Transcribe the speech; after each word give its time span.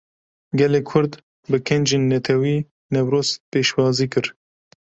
Gelê 0.59 0.81
Kurd, 0.89 1.11
bi 1.49 1.57
kincên 1.67 2.03
Netewî 2.13 2.57
Newroz 2.93 3.29
pêşwazî 3.51 4.07
kir 4.13 4.27